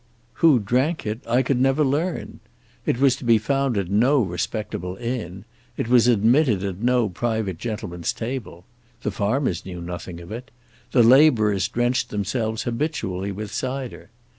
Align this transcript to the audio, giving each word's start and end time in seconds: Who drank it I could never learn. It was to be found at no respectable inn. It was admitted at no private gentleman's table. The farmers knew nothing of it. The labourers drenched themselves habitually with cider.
Who 0.41 0.57
drank 0.57 1.05
it 1.05 1.19
I 1.27 1.43
could 1.43 1.59
never 1.61 1.83
learn. 1.85 2.39
It 2.87 2.97
was 2.99 3.15
to 3.17 3.23
be 3.23 3.37
found 3.37 3.77
at 3.77 3.91
no 3.91 4.19
respectable 4.19 4.95
inn. 4.95 5.45
It 5.77 5.89
was 5.89 6.07
admitted 6.07 6.63
at 6.63 6.79
no 6.81 7.07
private 7.07 7.59
gentleman's 7.59 8.11
table. 8.11 8.65
The 9.03 9.11
farmers 9.11 9.63
knew 9.63 9.79
nothing 9.79 10.19
of 10.19 10.31
it. 10.31 10.49
The 10.91 11.03
labourers 11.03 11.67
drenched 11.67 12.09
themselves 12.09 12.63
habitually 12.63 13.31
with 13.31 13.51
cider. 13.53 14.09